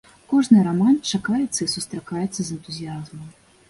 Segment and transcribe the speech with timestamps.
[0.31, 3.35] Кожны раман чакаецца і сустракаецца з энтузіязмам.